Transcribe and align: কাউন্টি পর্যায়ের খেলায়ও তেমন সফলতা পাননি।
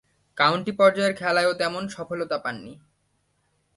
কাউন্টি 0.37 0.71
পর্যায়ের 0.71 1.13
খেলায়ও 1.13 1.53
তেমন 1.53 1.83
সফলতা 1.87 2.37
পাননি। 2.37 2.73